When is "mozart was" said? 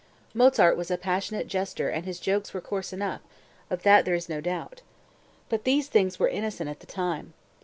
0.33-0.89